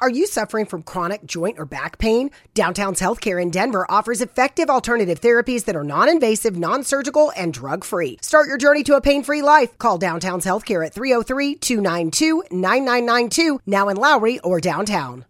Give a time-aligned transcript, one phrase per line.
[0.00, 2.30] Are you suffering from chronic joint or back pain?
[2.52, 7.54] Downtown's Healthcare in Denver offers effective alternative therapies that are non invasive, non surgical, and
[7.54, 8.18] drug free.
[8.20, 9.78] Start your journey to a pain free life.
[9.78, 15.24] Call Downtown's Healthcare at 303 292 9992, now in Lowry or downtown.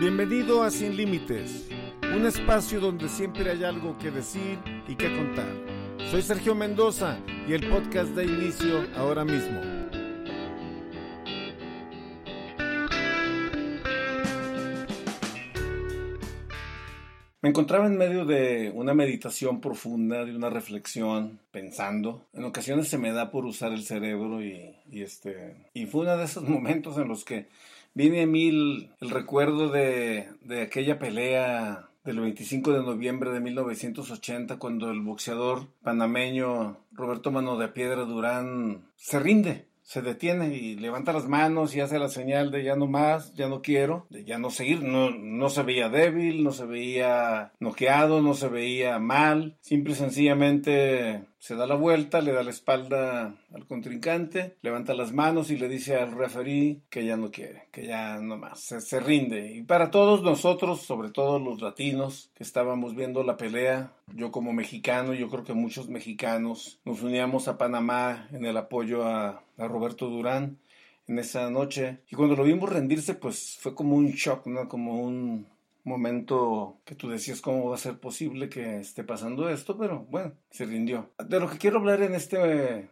[0.00, 1.68] Bienvenido a Sin Límites,
[2.02, 4.58] un espacio donde siempre hay algo que decir
[4.88, 5.52] y que contar.
[6.10, 9.60] Soy Sergio Mendoza y el podcast da inicio ahora mismo.
[17.46, 22.26] Me encontraba en medio de una meditación profunda, de una reflexión, pensando.
[22.32, 26.24] En ocasiones se me da por usar el cerebro y, este y fue uno de
[26.24, 27.46] esos momentos en los que
[27.94, 34.56] viene a mí el, recuerdo de, de aquella pelea del 25 de noviembre de 1980
[34.56, 41.12] cuando el boxeador panameño Roberto Mano de Piedra Durán se rinde se detiene y levanta
[41.12, 44.36] las manos y hace la señal de ya no más, ya no quiero, de ya
[44.36, 44.82] no seguir.
[44.82, 49.56] No, no se veía débil, no se veía noqueado, no se veía mal.
[49.60, 55.12] Simple y sencillamente se da la vuelta, le da la espalda al contrincante, levanta las
[55.12, 58.98] manos y le dice al referee que ya no quiere, que ya no más, se,
[58.98, 59.54] rinde.
[59.54, 64.52] Y para todos nosotros, sobre todo los latinos que estábamos viendo la pelea, yo como
[64.52, 69.68] mexicano, yo creo que muchos mexicanos nos uníamos a Panamá en el apoyo a, a
[69.68, 70.58] Roberto Durán
[71.06, 71.98] en esa noche.
[72.10, 74.68] Y cuando lo vimos rendirse, pues fue como un shock, ¿no?
[74.68, 75.46] Como un
[75.86, 80.32] momento que tú decías cómo va a ser posible que esté pasando esto, pero bueno,
[80.50, 81.12] se rindió.
[81.24, 82.90] De lo que quiero hablar en este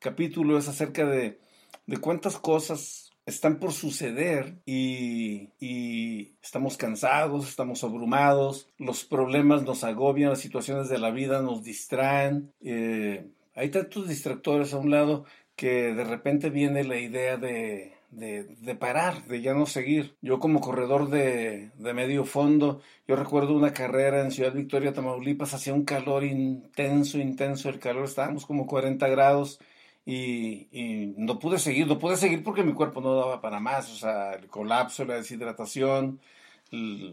[0.00, 1.38] capítulo es acerca de,
[1.86, 9.84] de cuántas cosas están por suceder y, y, estamos cansados, estamos abrumados, los problemas nos
[9.84, 12.52] agobian, las situaciones de la vida nos distraen.
[12.60, 18.76] Eh, hay tantos distractores a un lado que de repente viene la idea de de,
[18.78, 20.16] parar, de ya no seguir.
[20.20, 25.74] Yo como corredor de, medio fondo, yo recuerdo una carrera en Ciudad Victoria, Tamaulipas, hacía
[25.74, 29.60] un calor intenso, intenso, el calor, estábamos como 40 grados
[30.04, 33.90] y, y, no pude seguir, no pude seguir porque mi cuerpo no daba para más,
[33.90, 36.20] o sea, el colapso, la deshidratación,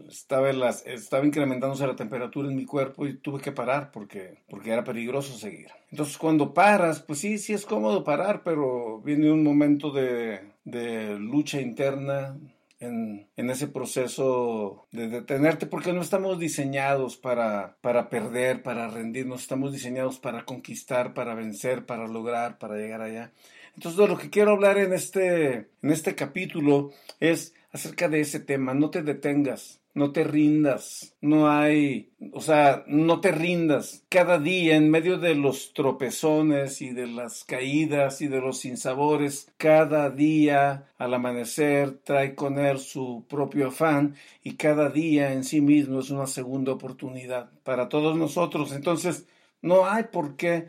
[0.08, 4.72] estaba, las, estaba incrementándose la temperatura en mi cuerpo y tuve que parar porque, porque
[4.72, 5.68] era peligroso seguir.
[5.90, 11.18] Entonces cuando paras, pues sí, sí es cómodo parar, pero viene un momento de, de
[11.18, 12.36] lucha interna,
[12.80, 19.42] en, en, ese proceso de detenerte, porque no estamos diseñados para, para perder, para rendirnos,
[19.42, 23.32] estamos diseñados para conquistar, para vencer, para lograr, para llegar allá.
[23.74, 28.40] Entonces, de lo que quiero hablar en este, en este capítulo es acerca de ese
[28.40, 28.74] tema.
[28.74, 34.04] No te detengas, no te rindas, no hay, o sea, no te rindas.
[34.08, 39.52] Cada día, en medio de los tropezones y de las caídas y de los sinsabores,
[39.56, 45.60] cada día al amanecer trae con él su propio afán y cada día en sí
[45.60, 48.72] mismo es una segunda oportunidad para todos nosotros.
[48.72, 49.26] Entonces,
[49.62, 50.68] no hay por qué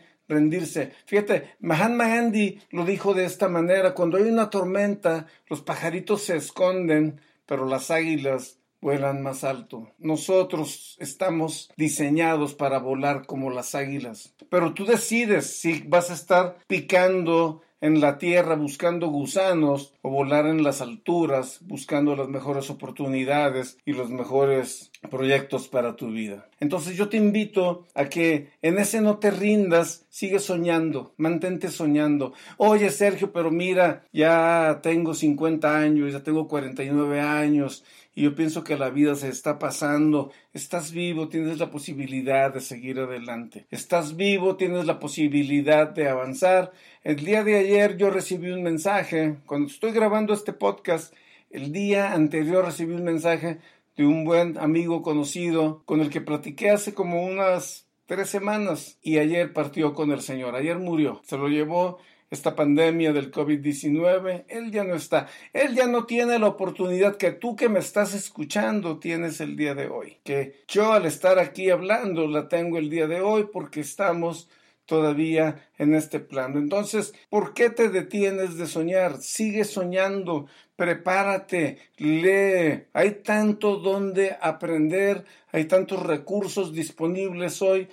[1.06, 6.38] Fíjate, Mahatma Gandhi lo dijo de esta manera, cuando hay una tormenta, los pajaritos se
[6.38, 9.92] esconden, pero las águilas vuelan más alto.
[10.00, 16.58] Nosotros estamos diseñados para volar como las águilas, pero tú decides si vas a estar
[16.68, 23.78] picando en la tierra buscando gusanos o volar en las alturas buscando las mejores oportunidades
[23.86, 26.48] y los mejores proyectos para tu vida.
[26.60, 32.34] Entonces yo te invito a que en ese no te rindas, sigue soñando, mantente soñando.
[32.58, 38.64] Oye Sergio, pero mira, ya tengo 50 años, ya tengo 49 años y yo pienso
[38.64, 40.32] que la vida se está pasando.
[40.54, 43.68] Estás vivo, tienes la posibilidad de seguir adelante.
[43.72, 46.72] Estás vivo, tienes la posibilidad de avanzar.
[47.04, 51.14] El día de ayer yo recibí un mensaje, cuando estoy grabando este podcast,
[51.50, 53.60] el día anterior recibí un mensaje
[53.96, 59.20] de un buen amigo conocido con el que platiqué hace como unas tres semanas y
[59.20, 61.98] ayer partió con el Señor, ayer murió, se lo llevó
[62.32, 67.34] esta pandemia del COVID-19, él ya no está, él ya no tiene la oportunidad que
[67.34, 71.70] tú que me estás escuchando tienes el día de hoy, que yo al estar aquí
[71.70, 74.50] hablando la tengo el día de hoy porque estamos
[74.86, 76.58] todavía en este plano.
[76.58, 79.18] Entonces, ¿por qué te detienes de soñar?
[79.18, 82.88] Sigue soñando, prepárate, lee.
[82.94, 87.90] Hay tanto donde aprender, hay tantos recursos disponibles hoy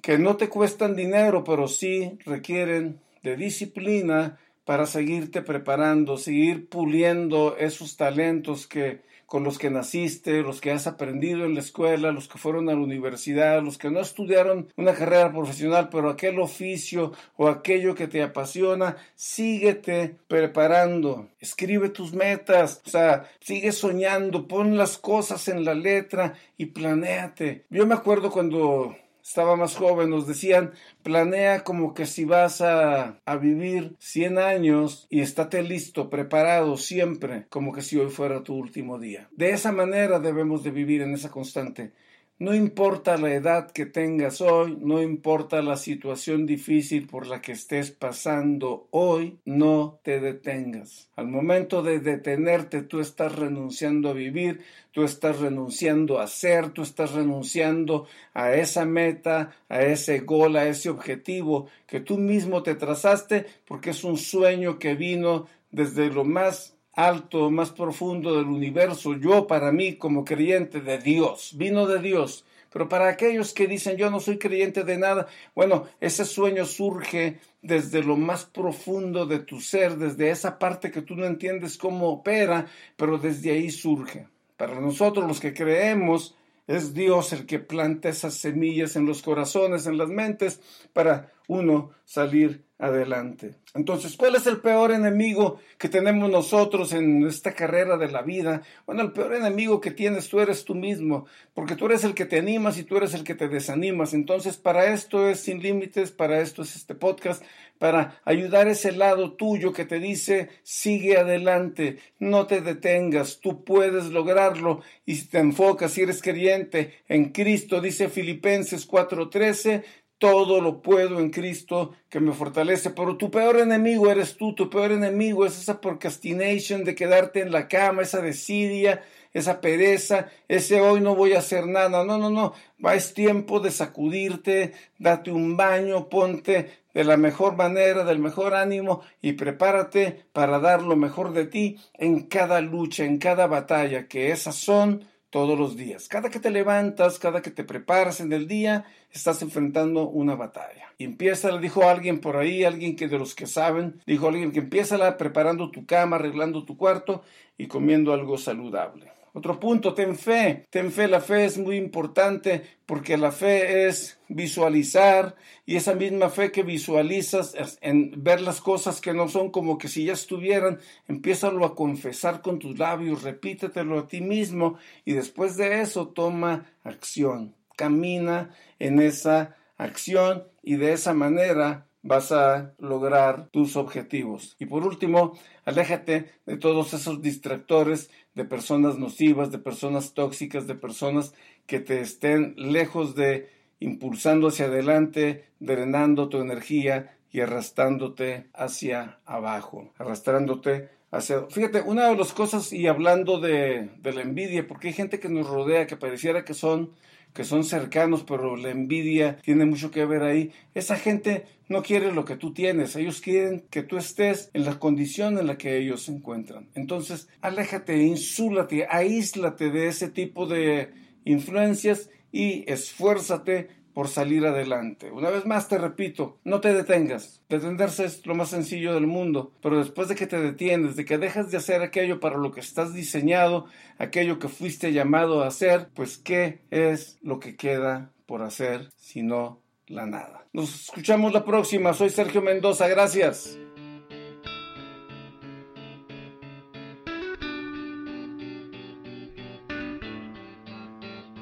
[0.00, 7.56] que no te cuestan dinero, pero sí requieren de disciplina para seguirte preparando, seguir puliendo
[7.56, 9.00] esos talentos que
[9.32, 12.74] con los que naciste, los que has aprendido en la escuela, los que fueron a
[12.74, 18.08] la universidad, los que no estudiaron una carrera profesional, pero aquel oficio o aquello que
[18.08, 25.64] te apasiona, síguete preparando, escribe tus metas, o sea, sigue soñando, pon las cosas en
[25.64, 27.64] la letra y planéate.
[27.70, 30.72] Yo me acuerdo cuando estaba más joven, nos decían,
[31.02, 37.72] planea como que si vas a, vivir 100 años y estate listo, preparado siempre, como
[37.72, 39.28] que si hoy fuera tu último día.
[39.32, 41.92] De esa manera debemos de vivir en esa constante.
[42.38, 47.52] No importa la edad que tengas hoy, no importa la situación difícil por la que
[47.52, 51.08] estés pasando hoy, no te detengas.
[51.14, 56.82] Al momento de detenerte, tú estás renunciando a vivir, tú estás renunciando a ser, tú
[56.82, 62.74] estás renunciando a esa meta, a ese gol, a ese objetivo que tú mismo te
[62.74, 69.14] trazaste, porque es un sueño que vino desde lo más alto, más profundo del universo,
[69.14, 72.44] yo para mí como creyente de Dios, vino de Dios.
[72.72, 77.38] Pero para aquellos que dicen yo no soy creyente de nada, bueno, ese sueño surge
[77.60, 82.08] desde lo más profundo de tu ser, desde esa parte que tú no entiendes cómo
[82.08, 82.66] opera,
[82.96, 84.26] pero desde ahí surge.
[84.56, 86.34] Para nosotros los que creemos,
[86.66, 90.60] es Dios el que planta esas semillas en los corazones, en las mentes,
[90.92, 93.54] para uno salir adelante.
[93.74, 98.62] Entonces, ¿cuál es el peor enemigo que tenemos nosotros en esta carrera de la vida?
[98.86, 102.26] Bueno, el peor enemigo que tienes tú eres tú mismo, porque tú eres el que
[102.26, 104.14] te animas y tú eres el que te desanimas.
[104.14, 107.44] Entonces, para esto es Sin Límites, para esto es este podcast,
[107.78, 114.06] para ayudar ese lado tuyo que te dice, sigue adelante, no te detengas, tú puedes
[114.06, 119.82] lograrlo y si te enfocas, si eres creyente en Cristo, dice Filipenses 4:13,
[120.22, 122.90] todo lo puedo en Cristo que me fortalece.
[122.90, 127.50] Pero tu peor enemigo eres tú, tu peor enemigo es esa procrastination de quedarte en
[127.50, 129.02] la cama, esa desidia,
[129.32, 132.04] esa pereza, ese hoy no voy a hacer nada.
[132.04, 132.52] No, no, no.
[132.92, 139.02] Es tiempo de sacudirte, date un baño, ponte de la mejor manera, del mejor ánimo
[139.20, 144.30] y prepárate para dar lo mejor de ti en cada lucha, en cada batalla, que
[144.30, 146.08] esas son todos los días.
[146.08, 150.92] Cada que te levantas, cada que te preparas en el día, estás enfrentando una batalla.
[150.98, 154.58] Empieza, le dijo alguien por ahí, alguien que de los que saben, dijo alguien que
[154.58, 157.22] empieza preparando tu cama, arreglando tu cuarto
[157.56, 159.10] y comiendo algo saludable.
[159.34, 160.66] Otro punto, ten fe.
[160.68, 166.28] Ten fe, la fe es muy importante porque la fe es visualizar y esa misma
[166.28, 170.80] fe que visualizas en ver las cosas que no son como que si ya estuvieran,
[171.08, 174.76] empiézalo a confesar con tus labios, repítetelo a ti mismo
[175.06, 177.54] y después de eso toma acción.
[177.74, 184.56] Camina en esa acción y de esa manera vas a lograr tus objetivos.
[184.58, 190.74] Y por último, aléjate de todos esos distractores, de personas nocivas, de personas tóxicas, de
[190.74, 191.34] personas
[191.66, 199.92] que te estén lejos de impulsando hacia adelante, drenando tu energía y arrastrándote hacia abajo,
[199.98, 201.46] arrastrándote hacia...
[201.50, 205.28] Fíjate, una de las cosas, y hablando de, de la envidia, porque hay gente que
[205.28, 206.92] nos rodea que pareciera que son
[207.32, 210.52] que son cercanos, pero la envidia tiene mucho que ver ahí.
[210.74, 214.78] Esa gente no quiere lo que tú tienes, ellos quieren que tú estés en la
[214.78, 216.68] condición en la que ellos se encuentran.
[216.74, 220.90] Entonces, aléjate, insúlate, aíslate de ese tipo de
[221.24, 225.10] influencias y esfuérzate por salir adelante.
[225.10, 227.42] Una vez más te repito, no te detengas.
[227.48, 231.18] Detenerse es lo más sencillo del mundo, pero después de que te detienes, de que
[231.18, 233.66] dejas de hacer aquello para lo que estás diseñado,
[233.98, 239.60] aquello que fuiste llamado a hacer, pues ¿qué es lo que queda por hacer sino
[239.86, 240.46] la nada?
[240.52, 241.94] Nos escuchamos la próxima.
[241.94, 242.88] Soy Sergio Mendoza.
[242.88, 243.58] Gracias.